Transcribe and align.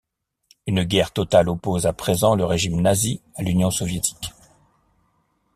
Une 0.65 0.83
guerre 0.83 1.13
totale 1.13 1.47
oppose 1.47 1.85
à 1.85 1.93
présent 1.93 2.33
le 2.33 2.43
régime 2.43 2.81
nazi 2.81 3.21
à 3.35 3.43
l’Union 3.43 3.69
soviétique. 3.69 4.33